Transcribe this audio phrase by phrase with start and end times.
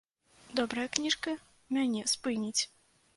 [0.59, 1.35] Добрая кніжка
[1.77, 2.59] мяне спыніць.